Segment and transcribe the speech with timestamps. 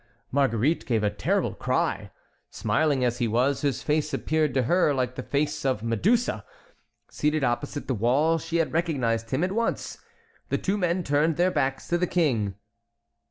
[0.31, 2.09] Marguerite gave a terrible cry.
[2.49, 6.43] Smiling as he was, his face appeared to her like the face of Medusa.
[7.11, 9.99] Seated opposite the door, she had recognized him at once.
[10.49, 12.55] The two men turned their backs to the King.